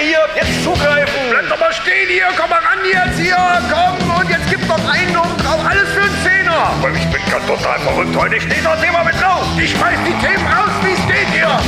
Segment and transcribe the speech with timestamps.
[0.00, 1.14] hier, jetzt zugreifen.
[1.30, 3.36] Bleib doch mal stehen hier, komm mal ran jetzt hier,
[3.70, 6.70] komm und jetzt gib noch einen und drauf, alles für einen Zehner.
[6.78, 8.36] Aber ich bin ganz total verrückt heute.
[8.36, 9.44] Ich stehe das Thema mit drauf.
[9.60, 11.60] Ich schmeiß die Themen raus, wie es geht hier.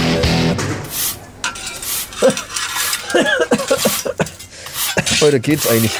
[5.20, 5.92] Heute geht's eigentlich.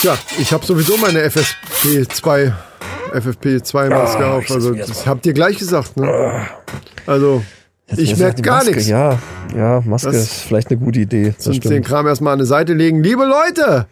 [0.00, 2.52] Tja, ich habe sowieso meine FFP2
[3.12, 4.50] FFP2-Maske Ah, auf.
[4.50, 6.46] Also das habt ihr gleich gesagt, ne?
[7.06, 7.44] Also
[7.96, 8.88] ich Jetzt merke die gar Maske, nichts.
[8.88, 9.18] Ja,
[9.54, 11.34] ja, Maske Das- ist vielleicht eine gute Idee.
[11.42, 11.82] Das den.
[11.82, 13.02] Kram erstmal an die Seite legen.
[13.02, 13.86] Liebe Leute,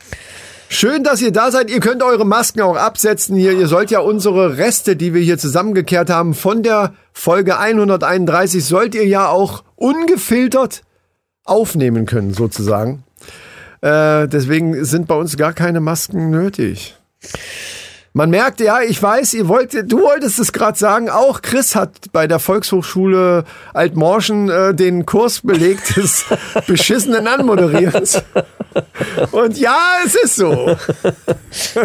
[0.69, 1.71] schön, dass ihr da seid.
[1.71, 3.53] Ihr könnt eure Masken auch absetzen hier.
[3.53, 8.95] Ihr sollt ja unsere Reste, die wir hier zusammengekehrt haben, von der Folge 131, sollt
[8.97, 10.83] ihr ja auch ungefiltert
[11.45, 13.05] aufnehmen können, sozusagen.
[13.81, 16.97] Äh, deswegen sind bei uns gar keine Masken nötig.
[18.17, 21.91] Man merkt, ja, ich weiß, ihr wollt, du wolltest es gerade sagen, auch Chris hat
[22.13, 26.25] bei der Volkshochschule Altmorschen äh, den Kurs belegt des
[26.69, 28.23] beschissenen Anmoderierens.
[29.33, 29.77] Und ja,
[30.07, 30.77] es ist so.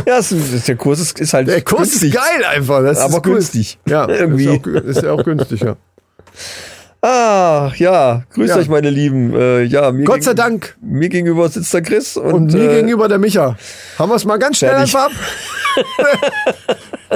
[0.05, 2.13] Ja, es ist, der Kurs ist, ist halt Der Kurs günstig.
[2.13, 2.83] ist geil einfach.
[2.83, 3.33] Das Aber ist cool.
[3.33, 3.79] günstig.
[3.87, 4.45] Ja, Irgendwie.
[4.55, 5.77] Ist, auch, ist ja auch günstig, ja.
[7.01, 8.57] Ah, ja, grüßt Ja.
[8.57, 9.33] euch, meine Lieben.
[9.33, 10.75] Äh, ja, mir Gott sei Dank.
[10.81, 13.55] Mir gegenüber sitzt der Chris und, Und mir äh, gegenüber der Micha.
[13.97, 14.95] Haben wir es mal ganz schnell fertig.
[14.95, 15.11] einfach ab.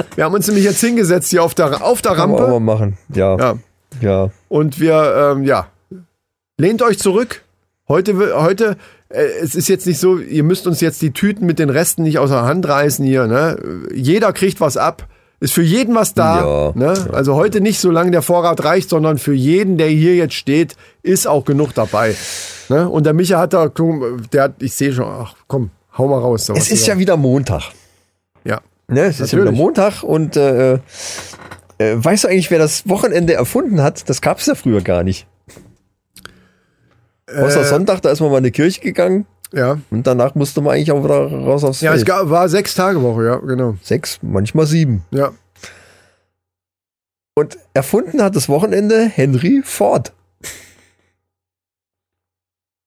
[0.16, 2.52] wir haben uns nämlich jetzt hingesetzt hier auf der, auf der kann man auch mal
[2.54, 2.60] Rampe.
[2.60, 2.98] machen.
[3.14, 3.54] Ja, Ja.
[4.00, 4.30] ja.
[4.48, 5.66] Und wir, ähm, ja,
[6.56, 7.42] lehnt euch zurück.
[7.86, 8.78] Heute, heute,
[9.10, 12.04] äh, es ist jetzt nicht so, ihr müsst uns jetzt die Tüten mit den Resten
[12.04, 13.26] nicht aus der Hand reißen hier.
[13.26, 13.58] Ne?
[13.92, 15.06] Jeder kriegt was ab.
[15.44, 16.40] Ist für jeden was da.
[16.40, 16.94] Ja, ne?
[17.12, 21.26] Also heute nicht, solange der Vorrat reicht, sondern für jeden, der hier jetzt steht, ist
[21.26, 22.14] auch genug dabei.
[22.70, 22.88] Ne?
[22.88, 23.68] Und der Micha hat da,
[24.32, 26.48] der hat, ich sehe schon, ach komm, hau mal raus.
[26.48, 27.72] Es ist ja wieder Montag.
[28.44, 28.62] ja.
[28.88, 29.02] Ne?
[29.02, 29.60] Es ist ja wieder Natürlich.
[29.60, 30.78] Montag und äh, äh,
[31.78, 34.08] weißt du eigentlich, wer das Wochenende erfunden hat?
[34.08, 35.26] Das gab es ja früher gar nicht.
[37.28, 37.64] Außer Äh.
[37.64, 40.90] Sonntag, da ist man mal in die Kirche gegangen Ja, und danach musste man eigentlich
[40.92, 43.76] auch wieder raus aufs ja es gab, war sechs Tage Woche, ja, genau.
[43.82, 45.04] Sechs, manchmal sieben.
[45.10, 45.32] Ja.
[47.36, 50.12] Und erfunden hat das Wochenende Henry Ford.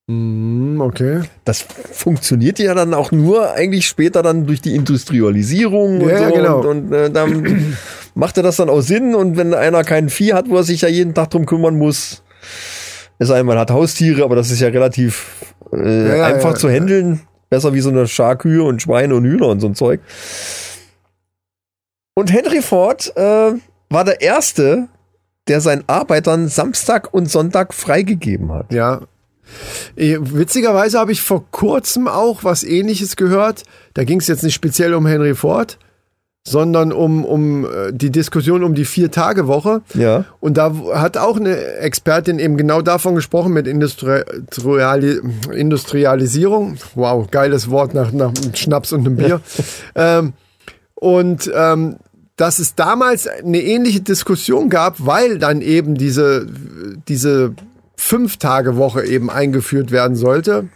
[0.10, 1.22] Mm, okay.
[1.44, 6.30] Das funktioniert ja dann auch nur eigentlich später dann durch die Industrialisierung und Ja, ja,
[6.30, 6.34] so.
[6.36, 6.60] genau.
[6.60, 7.78] Und, und äh, dann
[8.16, 9.16] machte das dann auch Sinn.
[9.16, 12.24] Und wenn einer kein Vieh hat, wo er sich ja jeden Tag drum kümmern muss,
[13.20, 15.26] es sei denn, man hat Haustiere, aber das ist ja relativ
[15.74, 16.56] äh, Ja, einfach ja.
[16.56, 17.22] zu handeln.
[17.50, 20.02] Besser wie so eine Scharkühe und Schweine und Hühner und so ein Zeug.
[22.16, 23.54] Und Henry Ford äh,
[23.90, 24.88] war der Erste,
[25.48, 28.74] der seinen Arbeitern Samstag und Sonntag freigegeben hat.
[28.74, 29.02] Ja.
[29.96, 33.64] Eh, Witzigerweise habe ich vor kurzem auch was ähnliches gehört.
[33.94, 35.78] Da ging es jetzt nicht speziell um Henry Ford,
[36.48, 39.82] sondern um, um äh, die Diskussion um die Vier-Tage-Woche.
[39.96, 40.24] Ja.
[40.40, 45.20] Und da hat auch eine Expertin eben genau davon gesprochen mit Industri Industriali
[45.52, 46.78] Industrialisierung.
[46.96, 49.42] Wow, geiles Wort nach, nach einem Schnaps und einem Bier.
[49.96, 50.34] ähm,
[50.96, 51.98] und ähm,
[52.38, 56.48] dass es damals eine ähnliche Diskussion gab, weil dann eben diese,
[57.08, 57.56] diese
[57.98, 60.70] Fünf-Tage-Woche eben eingeführt werden sollte.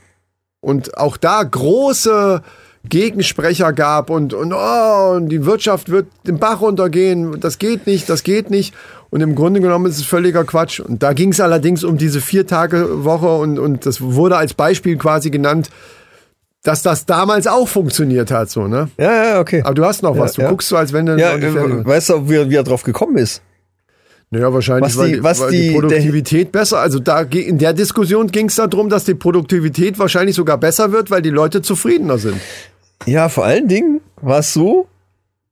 [0.60, 2.42] Und auch da große
[2.90, 8.10] Gegensprecher gab und, und, oh, und die Wirtschaft wird den Bach runtergehen, das geht nicht,
[8.10, 8.74] das geht nicht.
[9.12, 10.80] Und im Grunde genommen ist es völliger Quatsch.
[10.80, 15.30] Und da ging es allerdings um diese Vier-Tage-Woche und, und das wurde als Beispiel quasi
[15.30, 15.70] genannt,
[16.64, 18.90] dass das damals auch funktioniert hat, so, ne?
[18.98, 19.62] Ja, ja, okay.
[19.64, 20.50] Aber du hast noch was, du ja.
[20.50, 23.18] guckst so, als wenn du Ja, äh, weißt du, wie, er- wie er drauf gekommen
[23.18, 23.42] ist?
[24.30, 26.80] Naja, wahrscheinlich was war die- was war die die- Produktivität besser.
[26.80, 31.12] Also da in der Diskussion ging es darum, dass die Produktivität wahrscheinlich sogar besser wird,
[31.12, 32.38] weil die Leute zufriedener sind.
[33.06, 34.88] Ja, vor allen Dingen war es so,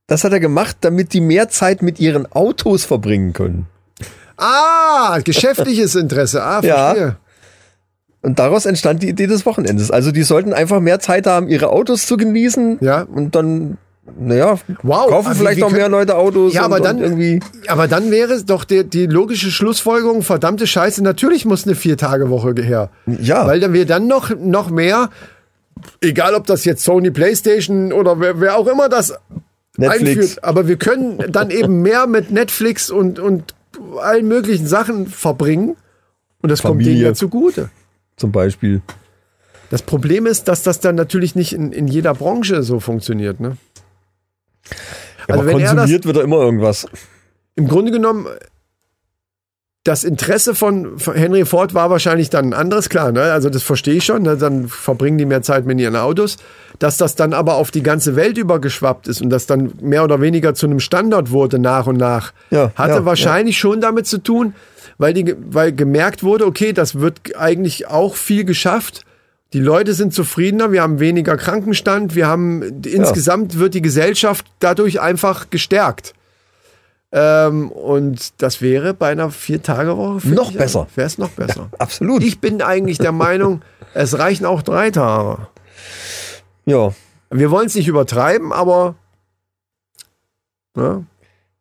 [0.06, 3.66] das hat er gemacht, damit die mehr Zeit mit ihren Autos verbringen können.
[4.36, 6.42] Ah, geschäftliches Interesse.
[6.42, 6.76] Ah, Ja.
[6.94, 7.16] verstehe.
[8.22, 9.90] Und daraus entstand die Idee des Wochenendes.
[9.90, 12.78] Also die sollten einfach mehr Zeit haben, ihre Autos zu genießen.
[12.80, 13.02] Ja.
[13.02, 13.78] Und dann,
[14.18, 16.52] naja, Wow, kaufen vielleicht wie- wie auch mehr Leute Autos.
[16.52, 17.40] Ja, und, aber dann irgendwie.
[17.66, 22.54] Aber dann wäre es doch die, die logische Schlussfolgerung, verdammte Scheiße, natürlich muss eine Vier-Tage-Woche
[22.62, 22.90] her.
[23.06, 23.46] Ja.
[23.46, 25.08] Weil dann wir dann noch, noch mehr,
[26.00, 29.14] egal ob das jetzt Sony Playstation oder wer, wer auch immer das
[29.76, 30.10] Netflix.
[30.20, 33.54] einführt, aber wir können dann eben mehr mit Netflix und, und
[34.00, 35.76] allen möglichen Sachen verbringen.
[36.42, 37.08] Und das kommt denen Familie.
[37.08, 37.70] ja zugute.
[38.16, 38.82] Zum Beispiel.
[39.70, 43.40] Das Problem ist, dass das dann natürlich nicht in, in jeder Branche so funktioniert.
[43.40, 43.56] Ne?
[44.68, 46.86] Ja, Also aber wenn er das- konsumiert wird da immer irgendwas.
[47.54, 48.26] im Grunde genommen,
[49.90, 53.22] das Interesse von von Henry Ford war wahrscheinlich dann ein anderes, klar, ne?
[53.22, 54.36] also das verstehe ich schon, ne?
[54.36, 56.36] dann verbringen die mehr Zeit mit ihren Autos,
[56.78, 60.20] dass das dann aber auf die ganze Welt übergeschwappt ist und das dann mehr oder
[60.20, 64.18] weniger zu einem Standard wurde nach und nach, Ja, hatte ja, wahrscheinlich schon damit zu
[64.18, 64.54] tun,
[64.96, 69.04] weil, die, weil gemerkt wurde, okay, das wird eigentlich auch viel geschafft,
[69.52, 75.00] Die Leute sind zufriedener, wir haben weniger Krankenstand, wir haben insgesamt wird die Gesellschaft dadurch
[75.00, 76.14] einfach gestärkt.
[77.12, 80.86] Ähm, und das wäre bei einer Vier-Tage-Woche Noch ich, besser.
[80.94, 81.68] Wäre es noch besser.
[81.78, 82.22] Absolut.
[82.22, 83.62] Ich bin eigentlich der Meinung,
[83.94, 85.48] es reichen auch drei Tage.
[86.66, 86.92] ja.
[87.32, 88.96] Wir wollen es nicht übertreiben, aber
[90.74, 91.06] ne?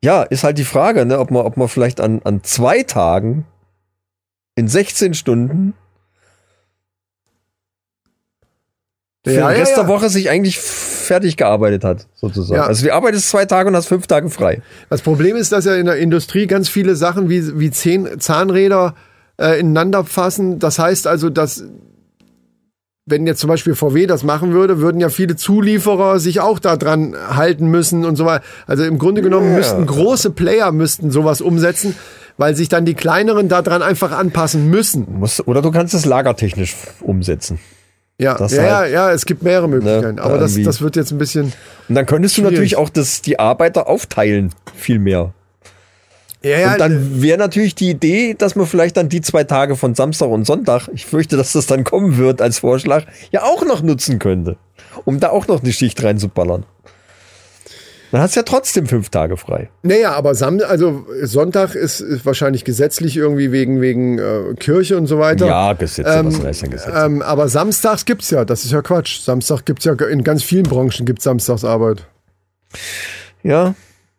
[0.04, 3.46] Ja, ist halt die Frage, ne, ob man, ob man vielleicht an, an zwei Tagen
[4.56, 5.74] in 16 Stunden
[9.29, 9.83] für Ja, den ja, Rest ja.
[9.83, 12.61] der Woche sich eigentlich fertig gearbeitet hat, sozusagen.
[12.61, 12.67] Ja.
[12.67, 14.61] Also du arbeitest zwei Tage und hast fünf Tage frei.
[14.89, 18.95] Das Problem ist, dass ja in der Industrie ganz viele Sachen wie, wie Zehn, Zahnräder
[19.41, 20.59] äh, ineinander fassen.
[20.59, 21.63] Das heißt also, dass
[23.05, 27.15] wenn jetzt zum Beispiel VW das machen würde, würden ja viele Zulieferer sich auch daran
[27.35, 28.43] halten müssen und so weiter.
[28.67, 29.57] Also im Grunde genommen Ja.
[29.57, 31.95] müssten große Player müssten sowas umsetzen,
[32.37, 35.07] weil sich dann die kleineren daran einfach anpassen müssen.
[35.45, 37.57] Oder du kannst es lagertechnisch umsetzen.
[38.21, 40.16] Ja, Das ja, ja, halt, ja, es gibt mehrere Möglichkeiten.
[40.16, 41.54] ne, aber das, irgendwie- das wird jetzt ein bisschen.
[41.88, 42.51] Und dann könntest du Schwierig.
[42.54, 45.33] natürlich auch das, die Arbeiter aufteilen, viel mehr.
[46.42, 49.75] Ja, ja, Und dann wäre natürlich die Idee, dass man vielleicht dann die zwei Tage
[49.75, 53.66] von Samstag und Sonntag, ich fürchte, dass das dann kommen wird als Vorschlag, ja auch
[53.66, 54.56] noch nutzen könnte,
[55.06, 56.65] um da auch noch eine Schicht reinzuballern.
[58.11, 59.69] Dann hast du ja trotzdem fünf Tage frei.
[59.83, 65.06] Naja, aber Sam also Sonntag ist, ist wahrscheinlich gesetzlich irgendwie wegen, wegen äh, Kirche und
[65.06, 65.45] so weiter.
[65.45, 66.94] Ja, Gesetze, was heißt denn Gesetze?
[66.97, 69.21] Ähm, aber samstags gibt's ja, das ist ja Quatsch.
[69.21, 72.06] Samstag gibt's ja in ganz vielen Branchen gibt's Samstagsarbeit.
[73.44, 73.75] ja,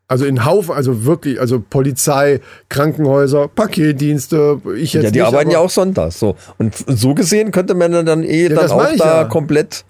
[0.06, 5.50] Also in Haufen, also wirklich, also Polizei, Krankenhäuser, Paketdienste, ich jetzt ja, die nicht, arbeiten
[5.50, 6.19] ja auch sonntags.
[6.19, 6.36] So.
[6.58, 9.25] Und so gesehen könnte man dann eh Ja, dann das auch da ja.
[9.25, 9.84] komplett.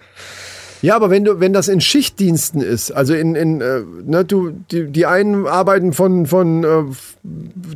[0.83, 4.51] Ja, aber wenn du, wenn das in Schichtdiensten ist, also in, in äh, ne, du,
[4.71, 6.85] die, die einen arbeiten von, von äh,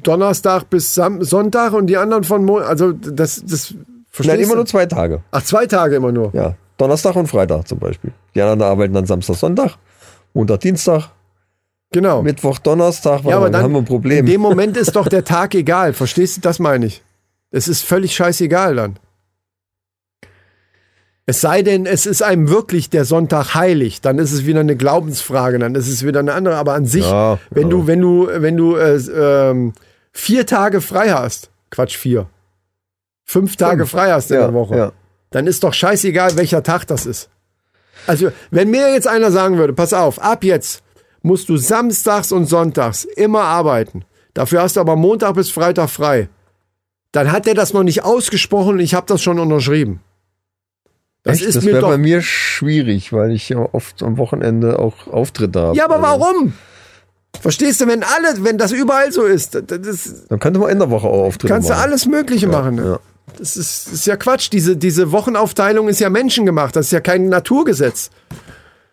[0.02, 4.52] Donnerstag bis Sam Sonntag und die anderen von Mon also das, das Nein, verstehst immer
[4.52, 4.56] du?
[4.56, 5.22] nur zwei Tage.
[5.30, 6.30] Ach, zwei Tage immer nur.
[6.34, 8.12] Ja, Donnerstag und Freitag zum Beispiel.
[8.34, 9.76] Die anderen arbeiten dann Samstag, Sonntag,
[10.32, 11.10] Montag, Dienstag,
[11.94, 12.22] Genau.
[12.22, 13.22] Mittwoch, Donnerstag.
[13.24, 14.18] Ja, aber dann, dann haben wir ein Problem.
[14.18, 15.92] In dem Moment ist doch der Tag egal.
[15.92, 16.40] Verstehst du?
[16.40, 17.04] Das meine ich.
[17.52, 18.98] Es ist völlig scheißegal dann.
[21.26, 24.76] Es sei denn, es ist einem wirklich der Sonntag heilig, dann ist es wieder eine
[24.76, 26.56] Glaubensfrage, dann ist es wieder eine andere.
[26.56, 27.68] Aber an sich, Ja, wenn ja.
[27.70, 29.72] du, wenn du, wenn du äh, ähm,
[30.12, 32.26] vier Tage frei hast, Quatsch vier,
[33.24, 34.92] fünf Tage frei hast in ja, der Woche,
[35.30, 37.30] dann ist doch scheißegal, welcher Tag das ist.
[38.06, 40.82] Also, wenn mir jetzt einer sagen würde, pass auf, ab jetzt
[41.22, 44.04] musst du samstags und sonntags immer arbeiten.
[44.34, 46.28] Dafür hast du aber Montag bis Freitag frei.
[47.12, 50.00] Dann hat er das noch nicht ausgesprochen und ich habe das schon unterschrieben.
[51.24, 51.46] Das Echt?
[51.48, 51.88] ist das mir wäre doch.
[51.88, 55.76] bei mir schwierig, weil ich ja oft am Wochenende auch Auftritte habe.
[55.76, 56.52] Ja, aber Also, warum?
[57.40, 60.90] Verstehst du, wenn alle, wenn das überall so ist, das, Dann könnte man in der
[60.90, 61.82] Woche auch Auftritte kannst du machen.
[61.82, 62.76] alles Mögliche machen.
[62.76, 62.84] ne?
[62.84, 62.98] ja.
[63.38, 64.50] Das ist, ist ja Quatsch.
[64.52, 66.76] Diese, diese Wochenaufteilung ist ja menschengemacht.
[66.76, 68.10] Das ist ja kein Naturgesetz.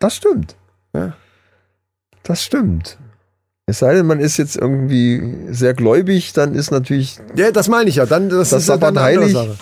[0.00, 0.56] Das stimmt.
[0.94, 1.12] Ja.
[2.24, 2.98] Das stimmt.
[3.66, 7.88] Es sei denn, man ist jetzt irgendwie sehr gläubig, dann ist natürlich Ja, das meine
[7.90, 8.06] ich ja.
[8.06, 9.32] Dann, das, Das ist ja dann eine heilig.
[9.34, 9.54] Sache.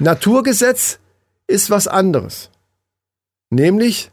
[0.00, 0.98] Naturgesetz
[1.52, 2.50] ist was anderes.
[3.50, 4.10] Nämlich,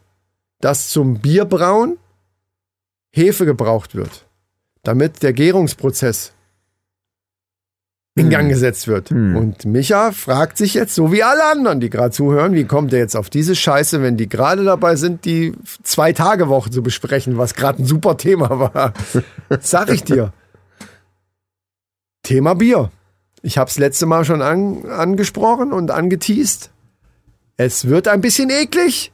[0.60, 1.98] dass zum Bierbrauen
[3.12, 4.26] Hefe gebraucht wird,
[4.82, 6.32] damit der Gärungsprozess
[8.16, 8.30] in Hm.
[8.30, 9.10] Gang gesetzt wird.
[9.10, 9.36] Hm.
[9.36, 12.98] Und Micha fragt sich jetzt, so wie alle anderen, die gerade zuhören, wie kommt er
[12.98, 17.82] jetzt auf diese Scheiße, wenn die gerade dabei sind, die Zwei-Tage-Woche zu besprechen, was gerade
[17.82, 18.92] ein super Thema war.
[19.60, 20.32] Sag ich dir.
[22.22, 22.90] Thema Bier.
[23.42, 26.70] Ich habe es letzte Mal schon an, angesprochen und angeteased.
[27.62, 29.12] Es wird ein bisschen eklig.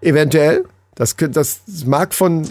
[0.00, 0.66] Eventuell.
[0.94, 2.48] Das, das mag von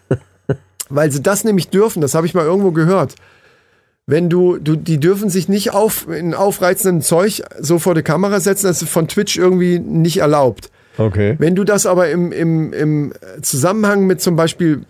[0.89, 2.01] weil sie das nämlich dürfen.
[2.01, 3.15] Das habe ich mal irgendwo gehört.
[4.05, 8.39] Wenn du, du, die dürfen sich nicht auf, in aufreizendem Zeug so vor die Kamera
[8.39, 10.69] setzen, das ist von Twitch irgendwie nicht erlaubt.
[10.97, 11.35] Okay.
[11.39, 14.81] Wenn du das aber im, im, im Zusammenhang mit zum Beispiel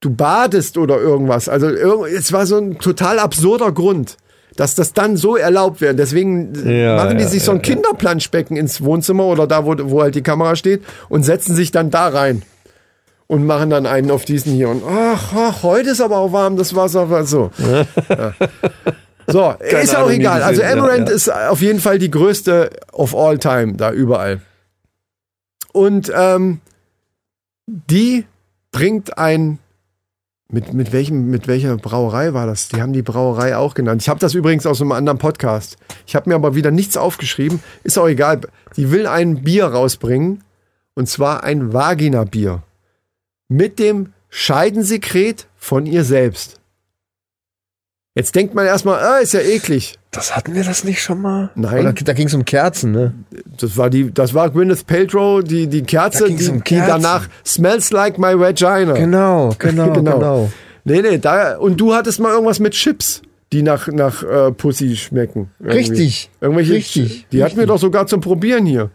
[0.00, 4.16] du badest oder irgendwas, also es war so ein total absurder Grund,
[4.56, 5.98] dass das dann so erlaubt wird.
[5.98, 10.02] Deswegen Ja, machen die ja, sich so ein Kinderplanschbecken ins Wohnzimmer oder da, wo, wo
[10.02, 12.42] halt die Kamera steht und setzen sich dann da rein
[13.26, 16.56] und machen dann einen auf diesen hier und ach, ach heute ist aber auch warm,
[16.56, 17.50] das Wasser war so.
[18.08, 18.34] Ja.
[19.26, 20.42] So, ist auch Ahnung, wie egal.
[20.42, 24.42] Also Amaranth ist auf jeden Fall die größte of all time da überall.
[25.74, 26.60] Und ähm,
[27.66, 28.26] die
[28.70, 29.58] bringt ein
[30.48, 32.68] mit, mit, welchem, mit welcher Brauerei war das?
[32.68, 34.00] Die haben die Brauerei auch genannt.
[34.00, 35.76] Ich habe das übrigens aus einem anderen Podcast.
[36.06, 37.60] Ich habe mir aber wieder nichts aufgeschrieben.
[37.82, 38.42] Ist auch egal.
[38.76, 40.44] Die will ein Bier rausbringen.
[40.94, 42.62] Und zwar ein Vagina-Bier.
[43.48, 46.60] Mit dem Scheidensekret von ihr selbst.
[48.16, 49.98] Jetzt denkt man erstmal, ah, ist ja eklig.
[50.12, 51.50] Das hatten wir das nicht schon mal?
[51.56, 51.80] Nein.
[51.80, 53.12] Oder, da ging es um Kerzen, ne?
[53.58, 56.88] Das war die, das war Gwyneth Paltrow, die, die Kerze, Da die, um die Kerzen.
[57.02, 58.92] danach smells like my vagina.
[58.92, 60.12] Genau, genau, Genau.
[60.18, 60.52] genau.
[60.84, 64.94] Nee, nee, da, und du hattest mal irgendwas mit Chips, die nach, nach äh, Pussy
[64.94, 65.50] schmecken.
[65.58, 65.78] Irgendwie.
[65.78, 67.68] Richtig, Irgendwelche richtig, Die hatten wir richtig.
[67.74, 68.90] doch sogar zum Probieren hier.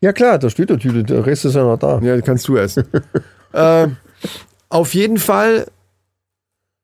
[0.00, 1.98] Ja klar, da steht der Tüte, der Rest ist ja noch da.
[2.00, 2.84] Ja, kannst du essen.
[3.52, 3.88] äh,
[4.68, 5.66] auf jeden Fall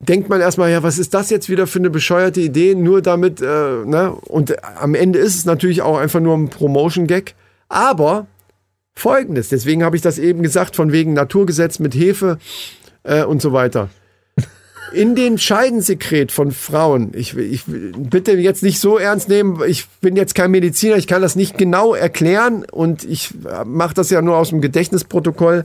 [0.01, 2.75] denkt man erstmal, ja, was ist das jetzt wieder für eine bescheuerte Idee?
[2.75, 4.17] Nur damit, äh, ne?
[4.29, 7.35] Und am Ende ist es natürlich auch einfach nur ein Promotion-Gag.
[7.69, 8.27] Aber
[8.95, 12.39] folgendes, deswegen habe ich das eben gesagt, von wegen Naturgesetz mit Hefe
[13.03, 13.89] äh, und so weiter.
[14.93, 20.15] In den Scheidensekret von Frauen, ich, ich bitte jetzt nicht so ernst nehmen, ich bin
[20.15, 23.35] jetzt kein Mediziner, ich kann das nicht genau erklären und ich
[23.65, 25.65] mache das ja nur aus dem Gedächtnisprotokoll.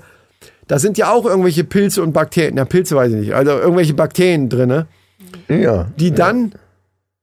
[0.69, 3.95] Da sind ja auch irgendwelche Pilze und Bakterien, na Pilze weiß ich nicht, also irgendwelche
[3.95, 4.85] Bakterien drinne,
[5.49, 5.91] Ja.
[5.99, 6.53] die dann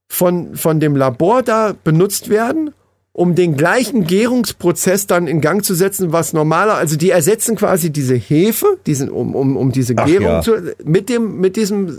[0.09, 2.73] von, von dem Labor da benutzt werden,
[3.13, 7.89] um den gleichen Gärungsprozess dann in Gang zu setzen, was normaler, also die ersetzen quasi
[7.89, 10.41] diese Hefe, diesen, um, um, um diese Ach Gärung ja.
[10.41, 10.51] zu,
[10.83, 11.91] mit dem, mit diesem äh,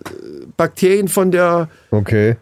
[0.57, 2.37] Bakterien von der, Okay.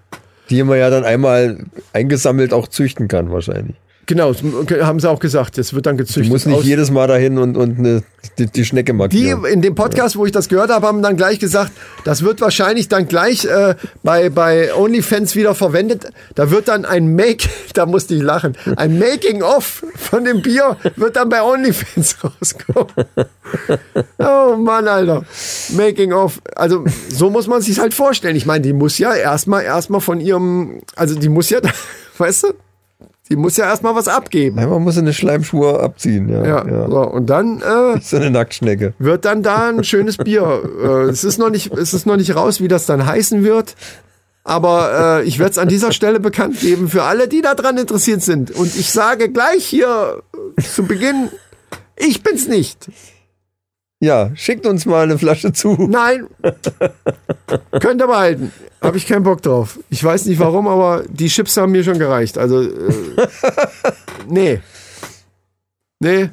[0.50, 1.58] Die man ja dann einmal
[1.92, 3.76] eingesammelt auch züchten kann, wahrscheinlich.
[4.06, 6.26] Genau, haben sie auch gesagt, das wird dann gezüchtet.
[6.26, 8.02] Du musst nicht jedes Mal dahin und, und eine,
[8.38, 9.44] die, die Schnecke Die markieren.
[9.44, 11.72] in dem Podcast, wo ich das gehört habe, haben dann gleich gesagt,
[12.04, 16.10] das wird wahrscheinlich dann gleich äh, bei, bei OnlyFans wieder verwendet.
[16.34, 21.16] Da wird dann ein Make, da musste ich lachen, ein Making-of von dem Bier wird
[21.16, 22.92] dann bei OnlyFans rauskommen.
[24.18, 25.24] Oh Mann, Alter.
[25.76, 26.40] Making-of.
[26.54, 28.36] Also so muss man sich halt vorstellen.
[28.36, 31.60] Ich meine, die muss ja erstmal erstmal von ihrem, also die muss ja,
[32.18, 32.48] weißt du,
[33.28, 34.58] die muss ja erstmal was abgeben.
[34.58, 36.44] Einmal muss eine Schleimspur abziehen, ja.
[36.44, 36.88] Ja, ja.
[36.88, 38.94] So, und dann äh, So eine Nacktschnecke.
[38.98, 40.62] wird dann da ein schönes Bier.
[40.82, 43.74] Äh, es, ist noch nicht, es ist noch nicht raus, wie das dann heißen wird.
[44.44, 48.22] Aber äh, ich werde es an dieser Stelle bekannt geben für alle, die daran interessiert
[48.22, 48.52] sind.
[48.52, 50.22] Und ich sage gleich hier
[50.62, 51.28] zu Beginn,
[51.96, 52.88] ich bin's nicht.
[54.00, 55.74] Ja, schickt uns mal eine Flasche zu.
[55.88, 56.26] Nein.
[57.80, 58.52] Könnt ihr behalten.
[58.82, 59.78] Habe ich keinen Bock drauf.
[59.88, 62.36] Ich weiß nicht warum, aber die Chips haben mir schon gereicht.
[62.36, 62.70] Also, äh,
[64.28, 64.60] nee.
[66.00, 66.28] Nee.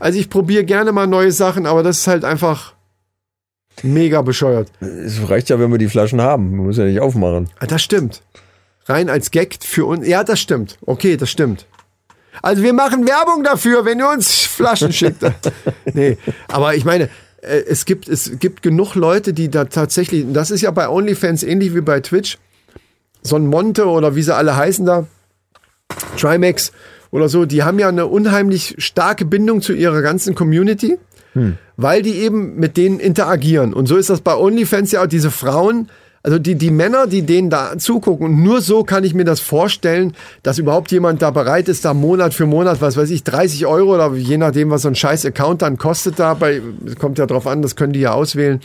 [0.00, 2.72] Also ich probiere gerne mal neue Sachen, aber das ist halt einfach
[3.82, 4.70] mega bescheuert.
[4.80, 6.56] Es reicht ja, wenn wir die Flaschen haben.
[6.56, 7.50] Man muss ja nicht aufmachen.
[7.60, 8.22] Ah, Das stimmt.
[8.86, 10.06] Rein als Gag für uns.
[10.08, 10.78] Ja, das stimmt.
[10.86, 11.66] Okay, das stimmt.
[12.40, 15.22] Also wir machen Werbung dafür, wenn ihr uns Flaschen schickt.
[15.92, 16.16] nee,
[16.48, 17.10] aber ich meine,
[17.42, 21.42] äh, es gibt, es gibt genug Leute, die da tatsächlich, das ist ja bei OnlyFans
[21.42, 22.38] ähnlich wie bei Twitch,
[23.22, 25.06] so ein Monte oder wie sie alle heißen da,
[26.16, 26.72] Trimax
[27.10, 30.98] oder so, die haben ja eine unheimlich starke Bindung zu ihrer ganzen Community,
[31.76, 33.74] weil die eben mit denen interagieren.
[33.74, 35.88] Und so ist das bei OnlyFans ja auch diese Frauen,
[36.24, 38.26] also die, die Männer, die denen da zugucken.
[38.26, 41.94] Und nur so kann ich mir das vorstellen, dass überhaupt jemand da bereit ist, da
[41.94, 45.26] Monat für Monat, was weiß ich, 30 Euro oder je nachdem, was so ein scheiß
[45.26, 46.62] Account dann kostet da, bei,
[46.98, 48.60] kommt ja drauf an, das können die ja auswählen,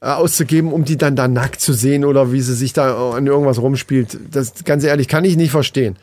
[0.00, 3.26] äh, auszugeben, um die dann da nackt zu sehen oder wie sie sich da an
[3.26, 4.18] irgendwas rumspielt.
[4.32, 5.94] Das, ganz ehrlich, kann ich nicht verstehen.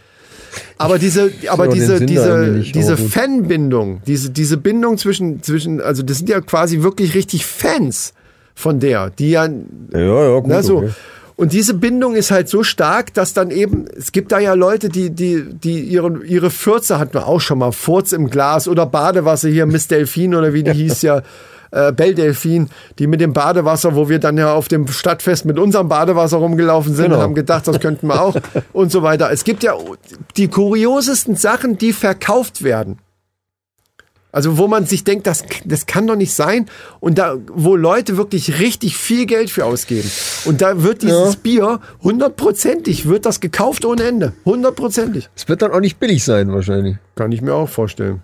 [0.77, 2.95] Aber diese, aber diese, diese, diese.
[2.95, 8.13] Fanbindung, diese, diese Bindung zwischen, zwischen, also das sind ja quasi wirklich richtig Fans
[8.55, 10.47] von der, die ja Ja, ja, gut.
[10.47, 10.77] na, so.
[10.77, 10.89] okay.
[11.37, 14.89] Und diese Bindung ist halt so stark, dass dann eben, es gibt da ja Leute,
[14.89, 18.85] die, die, die ihre, ihre Fürze hatten wir auch schon mal, Furz im Glas oder
[18.85, 21.23] Badewasser hier, Miss Delfin oder wie die hieß ja,
[21.71, 25.87] äh, Belldelfin, die mit dem Badewasser, wo wir dann ja auf dem Stadtfest mit unserem
[25.87, 27.15] Badewasser rumgelaufen sind Genau.
[27.17, 28.35] und haben gedacht, das könnten wir auch
[28.73, 29.31] und so weiter.
[29.31, 29.73] Es gibt ja
[30.37, 32.99] die kuriosesten Sachen, die verkauft werden.
[34.31, 36.67] Also wo man sich denkt, das, das kann doch nicht sein.
[36.99, 40.09] Und da, wo Leute wirklich richtig viel Geld für ausgeben.
[40.45, 44.33] Und da wird dieses Bier hundertprozentig, wird das gekauft ohne Ende.
[44.45, 45.29] Hundertprozentig.
[45.35, 46.97] Es wird dann auch nicht billig sein, wahrscheinlich.
[47.15, 48.21] Kann ich mir auch vorstellen.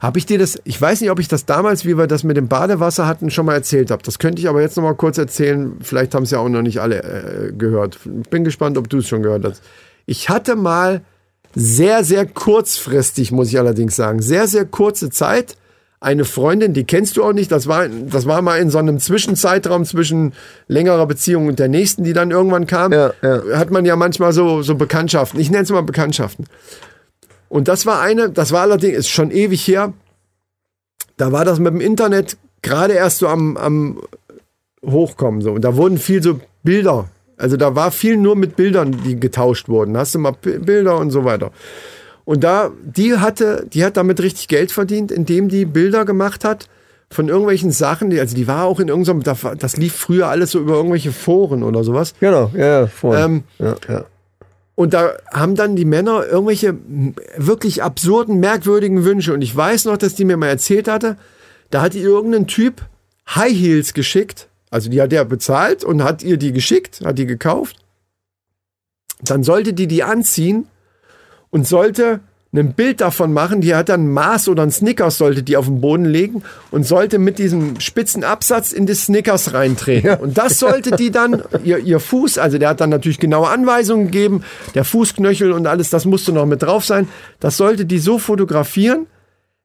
[0.00, 2.36] Habe ich dir das, ich weiß nicht, ob ich das damals, wie wir das mit
[2.36, 4.02] dem Badewasser hatten, schon mal erzählt habe.
[4.02, 5.76] Das könnte ich aber jetzt noch mal kurz erzählen.
[5.80, 7.98] Vielleicht haben es ja auch noch nicht alle äh, gehört.
[8.30, 9.62] Bin gespannt, ob du es schon gehört hast.
[10.06, 11.02] Ich hatte mal
[11.54, 15.56] sehr, sehr kurzfristig, muss ich allerdings sagen, sehr, sehr kurze Zeit
[16.02, 18.98] eine Freundin, die kennst du auch nicht, das war, das war mal in so einem
[18.98, 20.32] Zwischenzeitraum zwischen
[20.66, 23.42] längerer Beziehung und der nächsten, die dann irgendwann kam, Ja, ja.
[23.56, 25.38] hat man ja manchmal so, so Bekanntschaften.
[25.38, 26.46] Ich nenne es mal Bekanntschaften.
[27.48, 29.92] Und das war eine, das war allerdings, ist schon ewig her,
[31.16, 34.00] da war das mit dem Internet gerade erst so am, am
[34.84, 35.40] Hochkommen.
[35.40, 35.52] So.
[35.52, 37.08] Und da wurden viel so Bilder,
[37.42, 39.96] also da war viel nur mit Bildern, die getauscht wurden.
[39.96, 41.50] Hast du mal Bilder und so weiter.
[42.24, 46.68] Und da, die hatte, die hat damit richtig Geld verdient, indem die Bilder gemacht hat
[47.10, 49.22] von irgendwelchen Sachen, die, also die war auch in irgendeinem,
[49.58, 52.14] das, lief früher alles so über irgendwelche Foren oder sowas.
[52.20, 53.18] Genau, ja, ja, voll.
[53.18, 54.04] Ähm, ja, ja.
[54.76, 56.76] Und da haben dann die Männer irgendwelche
[57.36, 59.34] wirklich absurden, merkwürdigen Wünsche.
[59.34, 61.16] Und ich weiß noch, dass die mir mal erzählt hatte,
[61.70, 62.82] da hat ihr irgendein Typ
[63.34, 64.48] High Heels geschickt.
[64.72, 67.76] Also die hat er bezahlt und hat ihr die geschickt, hat die gekauft.
[69.20, 70.66] Dann sollte die die anziehen
[71.50, 72.20] und sollte
[72.54, 73.60] ein Bild davon machen.
[73.60, 76.86] Die hat dann ein Maß oder ein Snickers sollte die auf den Boden legen und
[76.86, 80.18] sollte mit diesem spitzen Absatz in das Snickers reintreten.
[80.20, 84.06] Und das sollte die dann, ihr, ihr Fuß, also der hat dann natürlich genaue Anweisungen
[84.06, 84.42] gegeben,
[84.74, 87.08] der Fußknöchel und alles, das musste noch mit drauf sein.
[87.40, 89.06] Das sollte die so fotografieren,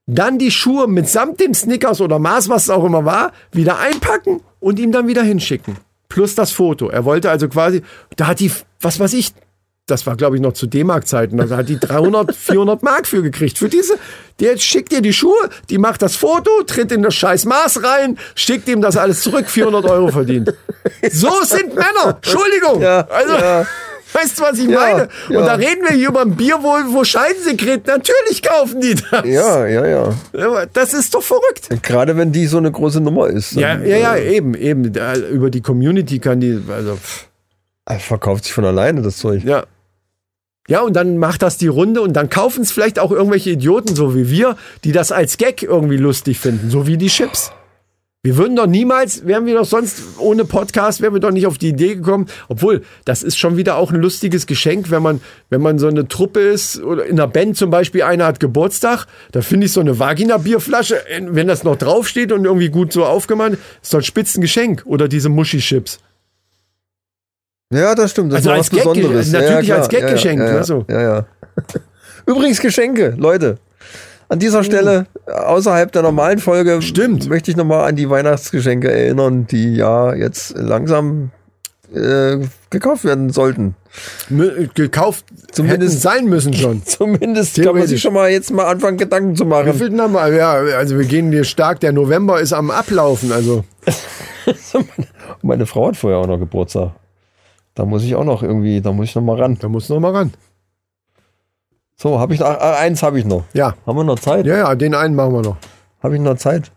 [0.07, 4.41] dann die Schuhe mitsamt dem Snickers oder Maß, was es auch immer war, wieder einpacken
[4.59, 5.77] und ihm dann wieder hinschicken.
[6.09, 6.89] Plus das Foto.
[6.89, 7.83] Er wollte also quasi,
[8.15, 9.33] da hat die, was weiß ich,
[9.85, 13.57] das war glaube ich noch zu D-Mark-Zeiten, da hat die 300, 400 Mark für gekriegt.
[13.57, 13.97] Für diese,
[14.39, 18.17] der schickt ihr die Schuhe, die macht das Foto, tritt in das scheiß Maß rein,
[18.35, 20.53] schickt ihm das alles zurück, 400 Euro verdient.
[21.11, 22.81] So sind Männer, Entschuldigung.
[22.81, 23.65] Ja, also, ja.
[24.17, 25.09] Weißt du, was ich Ja, meine?
[25.29, 25.39] ja.
[25.39, 29.25] Und da reden wir hier über ein Bier, wo, wo Scheidensekret, natürlich kaufen die das.
[29.25, 30.65] ja, ja, ja.
[30.73, 31.69] Das ist doch verrückt.
[31.83, 33.53] Gerade wenn die so eine große Nummer ist.
[33.53, 34.93] Ja, ja, ja, äh, eben, eben.
[35.31, 36.97] Über die Community kann die, also,
[37.85, 39.43] äh, verkauft sich von alleine das Zeug.
[39.43, 39.63] ja.
[40.69, 43.95] Ja, und dann macht das die Runde und dann kaufen es vielleicht auch irgendwelche Idioten,
[43.95, 47.53] so wie wir, die das als Gag irgendwie lustig finden, so wie die Chips.
[48.23, 51.57] Wir würden doch niemals, wären wir doch sonst ohne Podcast, wären wir doch nicht auf
[51.57, 52.25] die Idee gekommen.
[52.49, 56.07] Obwohl, das ist schon wieder auch ein lustiges Geschenk, wenn man, wenn man so eine
[56.07, 59.79] Truppe ist oder in einer Band zum Beispiel, einer hat Geburtstag, da finde ich so
[59.79, 64.83] eine Vagina-Bierflasche, wenn das noch draufsteht und irgendwie gut so aufgemacht, ist doch ein Spitzengeschenk.
[64.85, 65.99] Oder diese Muschi-Chips.
[67.71, 68.31] Ja, das stimmt.
[68.33, 69.31] Das Also als was Gag- Besonderes.
[69.31, 69.89] natürlich ja, als.
[69.89, 70.85] Gaggeschenk, ja, ja, ne, so.
[70.89, 71.25] Ja, ja.
[72.25, 73.57] Übrigens Geschenke, Leute.
[74.29, 77.29] An dieser Stelle, außerhalb der normalen Folge, Stimmt.
[77.29, 81.31] möchte ich nochmal an die Weihnachtsgeschenke erinnern, die ja jetzt langsam
[81.95, 82.37] äh,
[82.69, 83.75] gekauft werden sollten.
[84.29, 86.85] Mü- Gekauft, Zumindest- sein müssen schon.
[86.85, 89.73] Zumindest kann man sich schon mal jetzt mal anfangen, Gedanken zu Wie machen.
[89.73, 90.27] viel haben wir?
[90.33, 91.79] Ja, also wir gehen hier stark.
[91.79, 93.31] Der November ist am Ablaufen.
[93.31, 93.63] Also
[95.41, 96.91] Meine Frau hat vorher auch noch Geburtstag.
[97.75, 99.57] Da muss ich auch noch irgendwie, da muss ich noch mal ran.
[99.59, 100.33] da muss noch mal ran.
[101.99, 103.43] So, habe ich noch, ah, eins habe ich noch.
[103.53, 104.45] Ja, Haben wir noch Zeit?
[104.45, 104.75] ja, ja.
[104.75, 105.57] Den einen machen wir noch.
[106.03, 106.71] Habe ich noch Zeit?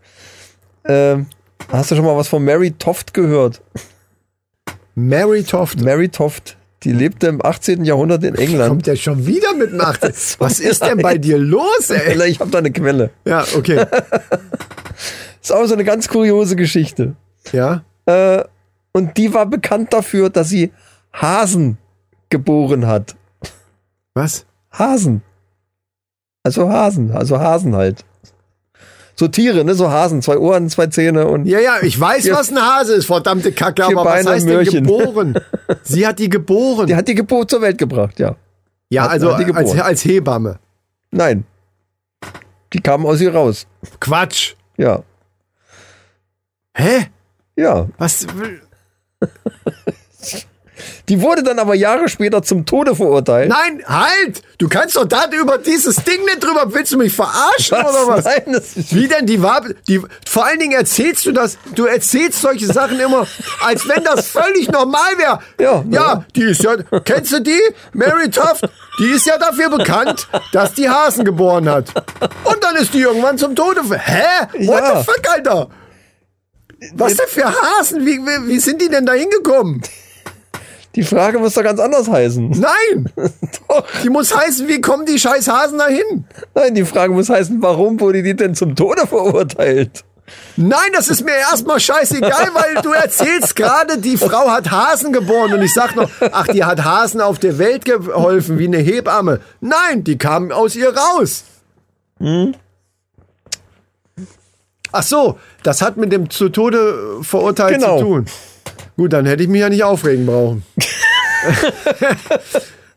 [0.86, 1.26] Ähm,
[1.70, 3.60] hast du schon mal was von Mary Toft gehört?
[4.94, 5.82] Mary Toft.
[5.82, 7.84] Mary Toft, die lebte im 18.
[7.84, 8.70] Jahrhundert in England.
[8.70, 10.12] Kommt der schon wieder mit dem 18.
[10.38, 12.28] Was ist denn bei dir los, ey?
[12.30, 13.10] Ich habe da eine Quelle.
[13.26, 13.84] Ja, okay.
[15.42, 17.14] Ist auch so eine ganz kuriose Geschichte.
[17.52, 17.82] Ja.
[18.06, 18.44] Äh,
[18.92, 20.72] und die war bekannt dafür, dass sie
[21.12, 21.76] Hasen
[22.30, 23.16] geboren hat.
[24.14, 24.44] Was?
[24.72, 25.22] Hasen.
[26.42, 28.04] Also Hasen, also Hasen halt.
[29.14, 29.74] So Tiere, ne?
[29.74, 33.04] So Hasen, zwei Ohren, zwei Zähne und Ja, ja, ich weiß, was ein Hase ist,
[33.06, 34.84] verdammte Kacke, aber was heißt denn Möhrchen.
[34.86, 35.34] geboren?
[35.82, 36.86] Sie hat die geboren.
[36.86, 38.36] die hat die Geburt zur Welt gebracht, ja.
[38.88, 40.58] ja, hat- also hat als, als Hebamme.
[41.10, 41.44] Nein.
[42.72, 43.66] Die kamen aus ihr raus.
[43.98, 44.54] Quatsch.
[44.78, 45.02] Ja.
[46.74, 47.08] Hä?
[47.56, 47.88] Ja.
[47.98, 48.26] Was?
[51.08, 53.48] Die wurde dann aber Jahre später zum Tode verurteilt.
[53.48, 54.42] Nein, halt!
[54.58, 56.72] Du kannst doch da über dieses Ding nicht drüber.
[56.74, 58.24] Willst du mich verarschen oder was?
[58.24, 61.86] Nein, das ist Wie denn die war die vor allen Dingen erzählst du das du
[61.86, 63.26] erzählst solche Sachen immer
[63.64, 65.40] als wenn das völlig normal wäre.
[65.58, 66.24] Ja, ja, ja.
[66.36, 67.60] die ist ja kennst du die?
[67.92, 71.86] Mary Toft, die ist ja dafür bekannt, dass die Hasen geboren hat.
[72.44, 73.80] Und dann ist die irgendwann zum Tode.
[73.90, 74.22] Hä?
[74.66, 74.98] What Ja.
[75.00, 75.68] the fuck, Alter?
[76.94, 78.06] Was denn für Hasen?
[78.06, 79.82] Wie, wie, wie sind die denn da hingekommen?
[80.96, 82.50] Die Frage muss doch ganz anders heißen.
[82.60, 83.10] Nein!
[83.68, 83.84] Doch.
[84.02, 86.24] Die muss heißen, wie kommen die scheiß Hasen da hin?
[86.54, 90.04] Nein, die Frage muss heißen, warum wurde die denn zum Tode verurteilt?
[90.56, 95.52] Nein, das ist mir erstmal scheißegal, weil du erzählst gerade, die Frau hat Hasen geboren
[95.54, 99.40] und ich sag noch, ach, die hat Hasen auf der Welt geholfen, wie eine Hebamme.
[99.60, 101.44] Nein, die kamen aus ihr raus.
[104.92, 107.98] Ach so, das hat mit dem zu Tode verurteilt Genau.
[107.98, 108.26] zu tun.
[109.00, 110.62] Gut, dann hätte ich mich ja nicht aufregen brauchen.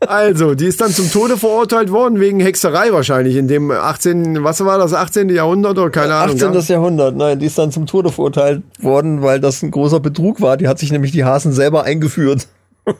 [0.00, 4.62] also, die ist dann zum Tode verurteilt worden, wegen Hexerei wahrscheinlich, in dem 18., was
[4.62, 5.30] war das, 18.
[5.30, 6.36] Jahrhundert oder keine Ahnung.
[6.36, 6.52] 18.
[6.52, 6.60] ja?
[6.60, 7.16] Jahrhundert.
[7.16, 10.58] Nein, die ist dann zum Tode verurteilt worden, weil das ein großer Betrug war.
[10.58, 12.48] Die hat sich nämlich die Hasen selber eingeführt.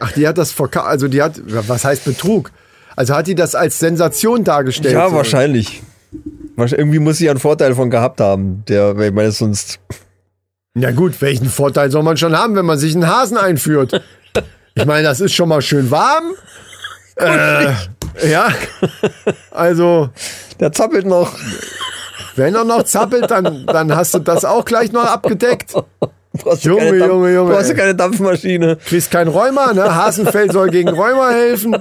[0.00, 2.50] Ach, die hat das verkauft, also die hat, was heißt Betrug?
[2.96, 4.94] Also hat die das als Sensation dargestellt?
[4.94, 5.14] Ja, so?
[5.14, 5.80] wahrscheinlich.
[6.56, 8.64] Wahrsch- Irgendwie muss sie einen Vorteil von gehabt haben.
[8.66, 9.78] Der, weil ich meine, sonst.
[10.76, 14.00] Ja gut, welchen Vorteil soll man schon haben, wenn man sich einen Hasen einführt?
[14.74, 16.24] Ich meine, das ist schon mal schön warm.
[17.16, 17.74] Äh,
[18.30, 18.48] ja,
[19.50, 20.08] also
[20.58, 21.34] Der zappelt noch.
[22.34, 25.74] wenn er noch zappelt, dann, dann hast du das auch gleich noch abgedeckt.
[25.74, 25.82] Du
[26.46, 27.76] ja Junge, Junge, Junge, Du hast ja ey.
[27.80, 28.76] keine Dampfmaschine.
[28.76, 29.94] Kriegst kein Rheuma, ne?
[29.94, 31.76] Hasenfell soll gegen Rheuma helfen.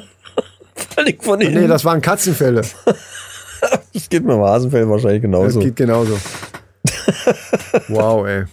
[0.93, 1.61] Völlig von innen.
[1.61, 2.63] Nee, das waren Katzenfälle.
[3.93, 5.59] das geht mit dem Hasenfell wahrscheinlich Das genauso.
[5.61, 6.19] geht genauso.
[7.87, 8.43] Wow, ey.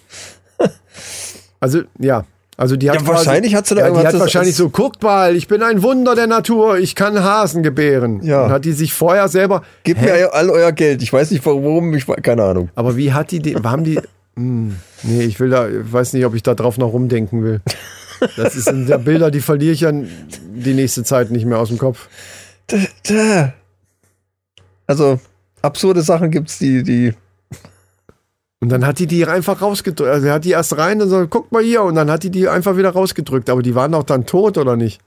[1.61, 2.25] Also, ja.
[2.59, 4.57] Also die hat Ja, quasi, wahrscheinlich hat sie da ja, die irgendwas- hat das wahrscheinlich
[4.57, 8.23] so, guckt mal, ich bin ein Wunder der Natur, ich kann Hasen gebären.
[8.23, 8.45] Ja.
[8.47, 9.63] Und hat die sich vorher selber.
[9.85, 10.07] Gebt Hä?
[10.07, 11.03] mir all euer Geld.
[11.03, 12.71] Ich weiß nicht warum, ich keine Ahnung.
[12.75, 14.01] Aber wie hat die, die haben die.
[14.37, 17.61] Hm, nee, ich will da, ich weiß nicht, ob ich da drauf noch rumdenken will.
[18.39, 21.69] Das ist sind ja Bilder, die verliere ich ja die nächste Zeit nicht mehr aus
[21.69, 22.09] dem Kopf.
[24.87, 25.21] Also,
[25.63, 27.13] absurde Sachen gibt's, die, die.
[28.61, 30.11] Und dann hat die die einfach rausgedrückt.
[30.11, 31.83] Also hat die erst rein und so, guck mal hier.
[31.83, 33.51] Und dann hat die die einfach wieder rausgedrückt.
[33.51, 35.01] Aber die waren doch dann tot, oder nicht?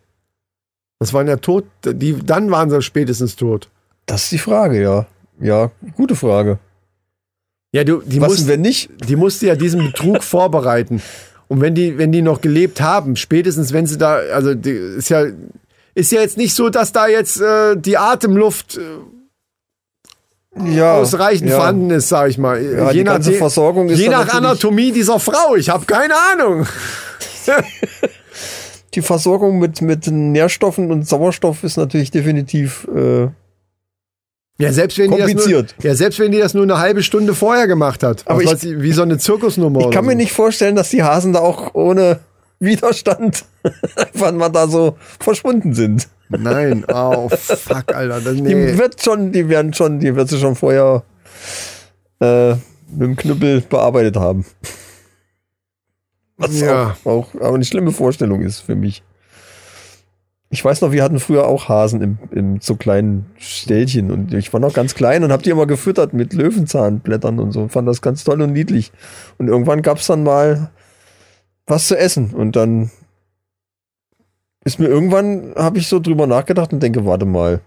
[0.99, 1.65] Das waren ja tot.
[1.83, 3.69] Die, dann waren sie spätestens tot.
[4.05, 5.07] Das ist die Frage, ja.
[5.39, 6.59] Ja, gute Frage.
[7.71, 8.89] Ja, du, die, Was musst, denn, wenn nicht?
[9.07, 11.01] die musste ja diesen Betrug vorbereiten.
[11.47, 15.09] Und wenn die, wenn die noch gelebt haben, spätestens wenn sie da, also die, ist
[15.09, 15.25] ja,
[15.95, 18.81] ist ja jetzt nicht so, dass da jetzt äh, die Atemluft äh,
[20.65, 20.93] Ja.
[20.95, 21.55] ausreichend ja.
[21.57, 22.61] vorhanden ist, sag ich mal.
[22.63, 25.55] Ja, je- Versorgung ist Je nach Anatomie dieser Frau.
[25.55, 26.65] Ich habe keine Ahnung.
[28.95, 32.87] Die Versorgung mit, mit Nährstoffen und Sauerstoff ist natürlich definitiv.
[32.93, 33.27] Äh,
[34.57, 35.75] Ja, selbst wenn die das nur, Kompliziert.
[35.83, 38.23] ja, selbst wenn die das nur eine halbe Stunde vorher gemacht hat.
[38.27, 39.81] Aber ich- weiß ich, wie so eine Zirkusnummer.
[39.81, 42.19] ich kann mir nicht vorstellen, dass die Hasen da auch ohne
[42.59, 43.45] Widerstand
[43.95, 46.07] einfach mal da so verschwunden sind.
[46.29, 48.21] Nein, oh fuck, Alter.
[48.21, 48.77] Das, Die nee.
[48.77, 51.03] wird schon, die werden schon, die wird sie schon vorher
[52.19, 52.61] äh, mit
[53.01, 54.45] dem Knüppel bearbeitet haben.
[56.37, 56.95] Was Ja.
[57.03, 59.03] auch, auch aber eine schlimme Vorstellung ist für mich.
[60.51, 64.51] Ich weiß noch, wir hatten früher auch Hasen im, im so kleinen Ställchen und ich
[64.51, 67.67] war noch ganz klein und hab die immer gefüttert mit Löwenzahnblättern und so.
[67.67, 68.91] Fand das ganz toll und niedlich.
[69.37, 70.71] Und irgendwann gab's dann mal
[71.69, 72.91] was zu essen und dann
[74.63, 77.61] ist mir irgendwann, habe ich so drüber nachgedacht und denke, warte mal,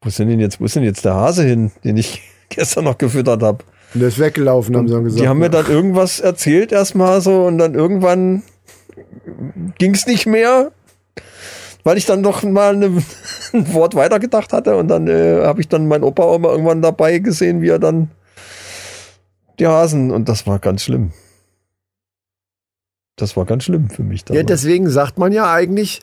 [0.00, 2.84] wo ist denn denn jetzt, wo ist denn jetzt der Hase hin, den ich gestern
[2.84, 3.64] noch gefüttert habe?
[3.94, 5.22] Der ist weggelaufen, haben sie dann gesagt.
[5.22, 8.42] Die haben mir dann irgendwas erzählt erstmal so und dann irgendwann
[9.78, 10.72] ging's nicht mehr,
[11.84, 12.86] weil ich dann doch mal eine,
[13.52, 16.82] ein Wort weitergedacht hatte und dann äh, habe ich dann meinen Opa auch mal irgendwann
[16.82, 18.10] dabei gesehen, wie er dann
[19.58, 21.12] die Hasen und das war ganz schlimm.
[23.16, 24.20] Das war ganz schlimm für mich.
[24.20, 24.46] Ja, damals.
[24.46, 26.02] deswegen sagt man ja eigentlich,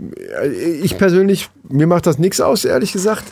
[0.00, 3.24] äh, ich persönlich, mir macht das nichts aus, ehrlich gesagt.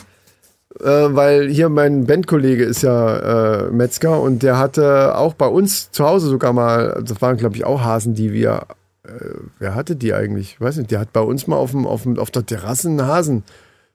[0.81, 5.90] Äh, weil hier mein Bandkollege ist ja äh, Metzger und der hatte auch bei uns
[5.90, 8.66] zu Hause sogar mal, das waren glaube ich auch Hasen, die wir,
[9.05, 9.11] äh,
[9.59, 10.55] wer hatte die eigentlich?
[10.55, 12.88] Ich weiß nicht, der hat bei uns mal auf, dem, auf, dem, auf der Terrasse
[12.88, 13.42] einen Hasen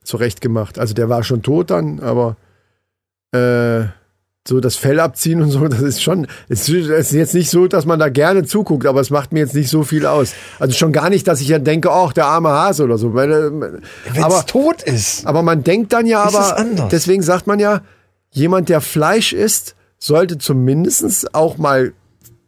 [0.02, 0.80] zurechtgemacht.
[0.80, 2.36] Also der war schon tot dann, aber
[3.32, 3.84] äh,
[4.46, 7.68] so das Fell abziehen und so, das ist schon, es ist es jetzt nicht so,
[7.68, 10.32] dass man da gerne zuguckt, aber es macht mir jetzt nicht so viel aus.
[10.58, 13.14] Also schon gar nicht, dass ich ja denke, ach, der arme Hase oder so.
[13.14, 13.82] Wenn's
[14.20, 15.26] aber, tot ist.
[15.26, 16.88] aber man denkt dann ja aber, es anders?
[16.90, 17.82] deswegen sagt man ja,
[18.30, 21.92] jemand, der Fleisch isst, sollte zumindest auch mal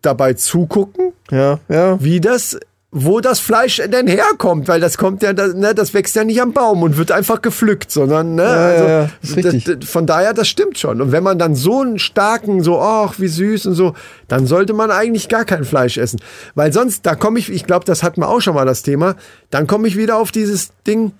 [0.03, 2.03] dabei zugucken, Ja, ja.
[2.03, 2.59] wie das,
[2.97, 6.41] wo das Fleisch denn herkommt, weil das kommt ja, das, ne, das wächst ja nicht
[6.41, 9.85] am Baum und wird einfach gepflückt, sondern, ne, also, ja, ist richtig.
[9.85, 11.03] von daher, das stimmt schon.
[11.03, 13.95] Und wenn man dann so einen starken, so, ach, wie süß und so,
[14.29, 16.21] dann sollte man eigentlich gar kein Fleisch essen.
[16.55, 19.17] Weil sonst, da komme ich, ich glaube, das hatten wir auch schon mal das Thema,
[19.51, 21.15] dann komme ich wieder auf dieses Ding,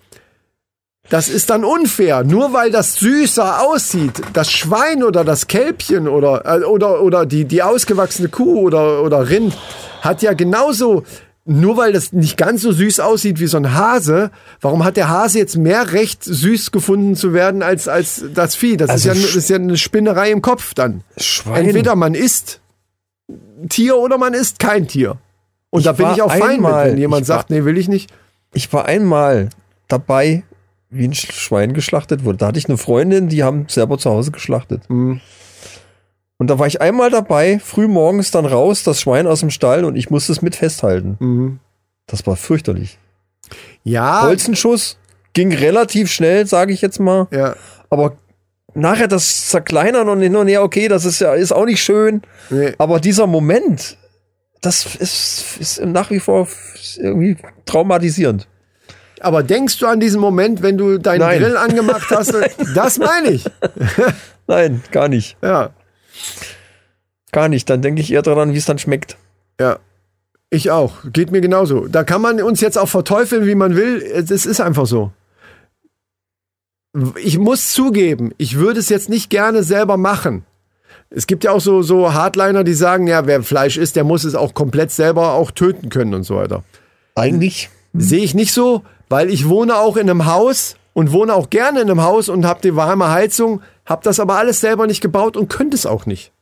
[1.11, 2.23] das ist dann unfair.
[2.23, 7.47] Nur weil das süßer aussieht, das Schwein oder das Kälbchen oder, äh, oder, oder die,
[7.47, 9.57] die ausgewachsene Kuh oder, oder Rind
[10.03, 11.03] hat ja genauso,
[11.47, 14.31] nur weil das nicht ganz so süß aussieht wie so ein Hase,
[14.61, 18.77] warum hat der Hase jetzt mehr Recht, süß gefunden zu werden als, als das Vieh?
[18.79, 21.03] Das, Also ist, ja, das ist ja eine Spinnerei im Kopf dann.
[21.19, 21.67] Schwein.
[21.67, 22.61] Entweder man isst
[23.69, 25.17] Tier oder man isst kein Tier.
[25.71, 27.77] Und Ich da bin ich auch fein mit, einmal- wenn jemand war- sagt, nee, will
[27.79, 28.11] ich nicht.
[28.53, 29.51] Ich war einmal
[29.89, 30.45] dabei,
[30.91, 32.39] wie ein Sch- Schwein geschlachtet wurde.
[32.39, 34.89] Da hatte ich eine Freundin, die haben selber zu Hause geschlachtet.
[34.89, 35.21] Mhm.
[36.39, 39.85] Und da war ich einmal dabei, früh morgens dann raus, das Schwein aus dem Stall
[39.85, 41.17] und ich musste es mit festhalten.
[41.21, 41.61] Mhm.
[42.07, 42.99] Das war fürchterlich.
[43.85, 44.99] Ja, Bolzenschuss
[45.33, 47.29] ging relativ schnell, sage ich jetzt mal.
[47.31, 47.55] ja,
[47.91, 48.17] Aber
[48.75, 52.23] nachher das Zerkleinern und hin und her, okay, das ist ja ist auch nicht schön.
[52.51, 52.75] nee.
[52.79, 53.97] Aber dieser Moment,
[54.61, 56.49] das ist, ist nach wie vor
[56.97, 58.49] irgendwie traumatisierend.
[59.21, 61.41] Aber denkst du an diesen Moment, wenn du deinen Nein.
[61.41, 62.35] Grill angemacht hast?
[62.75, 63.45] Das meine ich.
[64.47, 65.37] Nein, gar nicht.
[65.43, 65.71] Ja,
[67.33, 67.69] Gar nicht.
[67.69, 69.17] Dann denke ich eher daran, wie es dann schmeckt.
[69.61, 69.79] ja.
[70.51, 70.99] Ich auch.
[71.13, 71.89] Geht mir genauso.
[71.89, 74.01] Da kann man uns jetzt auch verteufeln, wie man will.
[74.01, 75.11] Es ist einfach so.
[77.21, 80.45] Ich muss zugeben, ich würde es jetzt nicht gerne selber machen.
[81.11, 84.23] Es gibt ja auch so, so Hardliner, die sagen, ja, wer Fleisch isst, der muss
[84.23, 86.63] es auch komplett selber auch töten können und so weiter.
[87.17, 87.69] Eigentlich.
[87.93, 91.81] Sehe ich nicht so, weil ich wohne auch in einem Haus und wohne auch gerne
[91.81, 95.37] in einem Haus und habe die warme Heizung, habe das aber alles selber nicht gebaut
[95.37, 96.33] und könnte es auch nicht.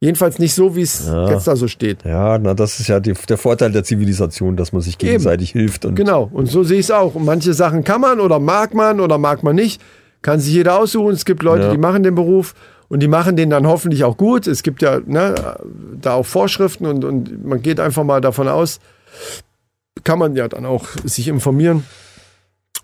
[0.00, 2.04] Jedenfalls nicht so, wie es jetzt da so steht.
[2.04, 5.84] Ja, na, das ist ja die, der Vorteil der Zivilisation, dass man sich gegenseitig hilft.
[5.84, 7.14] Und Genau, und so sehe ich es auch.
[7.14, 9.80] Und manche Sachen kann man oder mag man oder mag man nicht.
[10.20, 11.12] Kann sich jeder aussuchen.
[11.12, 11.70] Es gibt Leute, Ja.
[11.70, 12.54] die machen den Beruf
[12.88, 14.48] und die machen den dann hoffentlich auch gut.
[14.48, 15.36] Es gibt ja ne,
[16.00, 18.80] da auch Vorschriften und, und man geht einfach mal davon aus,
[20.02, 21.84] kann man ja dann auch sich informieren.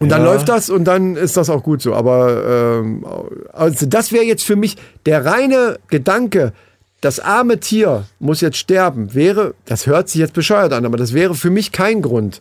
[0.01, 0.33] Und dann Ja.
[0.33, 1.95] läuft das und dann ist das auch gut so.
[1.95, 3.05] Aber ähm,
[3.53, 6.53] also das wäre jetzt für mich der reine Gedanke,
[7.01, 11.15] das arme Tier muss jetzt sterben, wäre, das hört sich jetzt bescheuert an, aber das
[11.15, 12.41] wäre für mich kein Grund,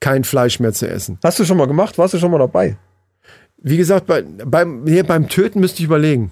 [0.00, 1.18] kein Fleisch mehr zu essen.
[1.22, 1.98] Hast du schon mal gemacht?
[1.98, 2.76] Warst du schon mal dabei?
[3.58, 6.30] Wie gesagt, bei, beim, hier, beim Töten müsste ich überlegen.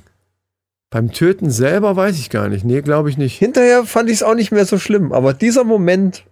[0.90, 2.64] Beim Töten selber weiß ich gar nicht.
[2.64, 3.36] Nee, glaube ich nicht.
[3.36, 6.24] Hinterher fand ich es auch nicht mehr so schlimm, aber dieser Moment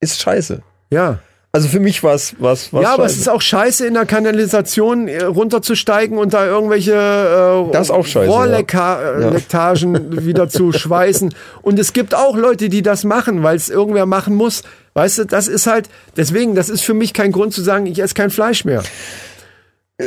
[0.00, 0.62] ist scheiße.
[0.90, 1.18] Ja.
[1.54, 2.70] Also für mich war es was.
[2.72, 7.70] Ja, aber es ist auch scheiße, in der Kanalisation äh, runterzusteigen und da irgendwelche äh,
[7.72, 11.32] Das ist auch scheiße, Rohrlektagen wieder zu schweißen.
[11.62, 14.62] Und es gibt auch Leute, die das machen, weil es irgendwer machen muss.
[14.94, 18.00] Weißt du, das ist halt, deswegen, das ist für mich kein Grund zu sagen, ich
[18.02, 18.82] esse kein Fleisch mehr.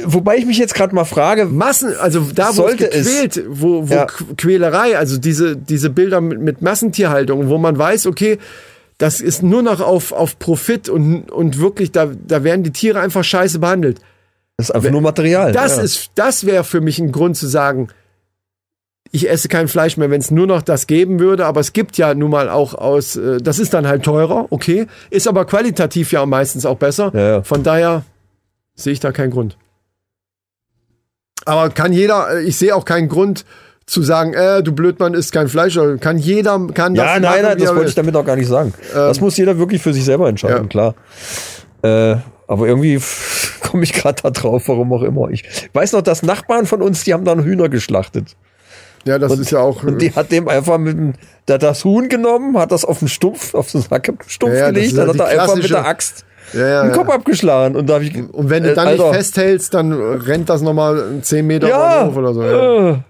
[0.04, 2.78] Wobei ich mich jetzt gerade mal frage, Massen, also da, wo es es.
[2.78, 4.04] gequält, wo, wo Ja.
[4.06, 8.38] Qu- Quälerei, also diese, diese Bilder mit, mit Massentierhaltung, wo man weiß, okay,
[8.98, 13.00] das ist nur noch auf, auf Profit und, und wirklich, da, da werden die Tiere
[13.00, 14.00] einfach scheiße behandelt.
[14.58, 15.52] das ist einfach nur Material.
[15.52, 15.84] Das ja.
[15.84, 17.90] ist, das wäre für mich ein Grund zu sagen,
[19.12, 21.98] ich esse kein Fleisch mehr, wenn es nur noch das geben würde, aber es gibt
[21.98, 26.12] ja nun mal auch aus, äh, das ist dann halt teurer, okay, ist aber qualitativ
[26.12, 27.12] ja meistens auch besser.
[27.14, 27.44] Ja, ja.
[27.44, 28.04] Von daher
[28.76, 29.58] sehe ich da keinen Grund.
[31.46, 33.46] Aber kann jeder, äh, ich sehe auch keinen Grund
[33.88, 37.42] zu sagen, äh, du Blödmann isst kein Fleisch, kann jeder, kann das Ja, machen, nein,
[37.44, 38.74] nein, das wollte ich damit auch gar nicht sagen.
[38.94, 40.68] das muss jeder wirklich für sich selber entscheiden, Ja.
[40.68, 40.96] klar.
[41.82, 43.00] Äh, aber irgendwie
[43.62, 45.30] komme ich gerade da drauf, warum auch immer.
[45.30, 48.36] Ich weiß noch, dass Nachbarn von uns, die haben dann Hühner geschlachtet.
[49.06, 51.14] Ja, das ist ja auch, Und die hat dem einfach mit dem,
[51.48, 54.72] der hat das Huhn genommen, hat das auf den Stumpf, auf den Sackstumpf Ja, ja,
[54.72, 56.96] gelegt, ja dann hat er einfach mit der Axt ja, ja, den ja.
[56.98, 57.76] Kopf abgeschlagen.
[57.76, 60.62] Und da habe ich Und wenn du äh, dann Alter, nicht festhältst, dann rennt das
[60.62, 62.44] nochmal 10 Meter ja, hoch oder so.
[62.44, 63.04] Ja.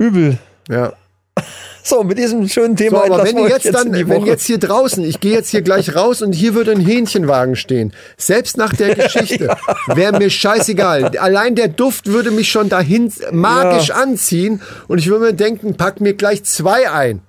[0.00, 0.38] Übel.
[0.68, 0.92] ja.
[1.82, 4.58] So, mit diesem schönen So, Thema aber entlassen wenn euch jetzt dann, wenn jetzt hier
[4.58, 7.94] draußen, ich gehe jetzt hier gleich raus und hier würde ein Hähnchenwagen stehen.
[8.18, 11.16] Selbst nach der Geschichte wäre mir scheißegal.
[11.16, 13.94] Allein der Duft würde mich schon dahin magisch Ja.
[13.94, 17.22] anziehen und ich würde mir denken, pack mir gleich zwei ein.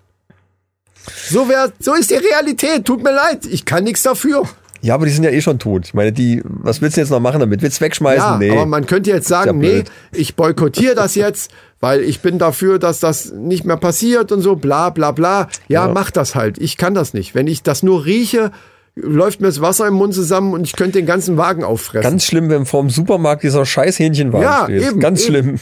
[1.30, 2.84] So wär, so ist die Realität.
[2.84, 3.46] Tut mir leid.
[3.46, 4.44] Ich kann nichts dafür.
[4.82, 5.86] Ja, aber die sind ja eh schon tot.
[5.86, 7.62] Ich meine, die, was willst du jetzt noch machen damit?
[7.62, 8.20] Willst du wegschmeißen?
[8.32, 8.52] Ja, nee.
[8.52, 12.80] aber man könnte jetzt sagen, ja nee, ich boykottiere das jetzt, weil ich bin dafür,
[12.80, 15.48] dass das nicht mehr passiert und so, bla bla bla.
[15.68, 16.58] Ja, mach das halt.
[16.58, 17.36] Ich kann das nicht.
[17.36, 18.52] Wenn ich das nur rieche,
[18.96, 22.10] läuft mir das Wasser im Mund zusammen und ich könnte den ganzen Wagen auffressen.
[22.10, 24.84] Ganz schlimm, wenn vorm Supermarkt dieser scheiß Hähnchenwagen Ja, steht.
[24.84, 25.30] eben, Ganz eben.
[25.30, 25.60] schlimm.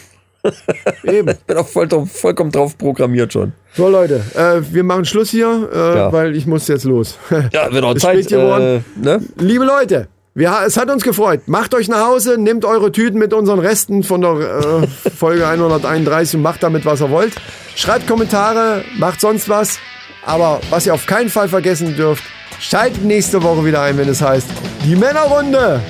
[1.04, 1.34] Eben.
[1.48, 3.54] Bin auch voll, vollkommen drauf programmiert schon.
[3.76, 6.14] So, Leute, äh, wir machen Schluss hier, äh, Ja.
[6.14, 7.18] weil ich muss jetzt los.
[7.54, 8.20] Ja, wird auch Zeit.
[8.26, 8.84] spät geworden.
[9.02, 9.20] Äh, ne?
[9.38, 11.42] Liebe Leute, wir, es hat uns gefreut.
[11.48, 16.36] Macht euch nach Hause, nehmt eure Tüten mit unseren Resten von der äh, Folge 131
[16.36, 17.34] und macht damit, was ihr wollt.
[17.76, 19.78] Schreibt Kommentare, macht sonst was.
[20.26, 22.24] Aber was ihr auf keinen Fall vergessen dürft,
[22.60, 24.48] schaltet nächste Woche wieder ein, wenn es heißt,
[24.86, 25.82] die Männerrunde.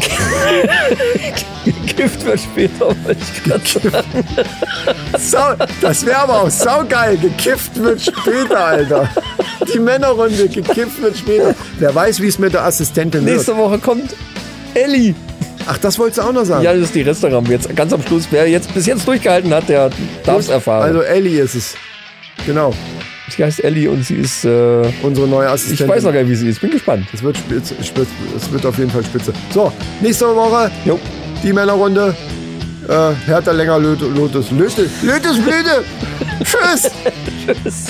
[1.72, 4.24] Gift wird später, wollte ich gerade sagen.
[5.18, 7.16] Sau, das wäre aber auch saugeil.
[7.16, 9.08] Gekifft wird später, Alter.
[9.72, 11.54] Die Männerrunde, gekifft wird später.
[11.78, 13.36] Wer weiß, wie es mit der Assistentin wird.
[13.36, 14.14] Nächste Woche kommt
[14.74, 15.14] Ellie.
[15.66, 16.62] Ach, das wolltest du auch noch sagen?
[16.62, 17.48] Ja, das ist die Restaurant.
[17.48, 19.90] Jetzt ganz am Schluss, wer jetzt bis jetzt durchgehalten hat, der
[20.24, 20.82] darf es erfahren.
[20.82, 21.74] Also Ellie ist es.
[22.44, 22.74] Genau,
[23.34, 24.44] sie heißt Ellie und sie ist.
[24.44, 25.88] Äh, unsere neue ich Assistentin.
[25.88, 26.60] weiß noch gar nicht, wie sie ist.
[26.60, 27.06] Bin gespannt.
[27.14, 29.32] Es wird, spitze, spitze, es wird auf jeden Fall spitze.
[29.54, 29.72] So,
[30.02, 31.00] nächste Woche Jo.
[31.44, 32.16] Die Männerrunde.
[32.88, 34.50] Äh, härter, länger, Lotus.
[34.50, 35.84] Löte, Lötes Blüte.
[36.42, 36.90] Tschüss.
[37.46, 37.86] Tschüss.